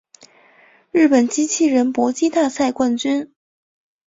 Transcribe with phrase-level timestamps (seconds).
[0.91, 3.31] 日本机器人搏击大赛冠军